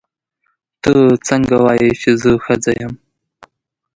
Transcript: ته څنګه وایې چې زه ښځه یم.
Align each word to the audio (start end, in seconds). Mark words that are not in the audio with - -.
ته 0.81 0.93
څنګه 1.27 1.55
وایې 1.65 1.89
چې 2.01 2.09
زه 2.21 2.31
ښځه 2.43 2.71
یم. 2.79 2.93